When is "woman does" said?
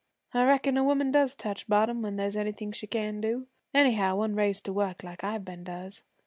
0.83-1.35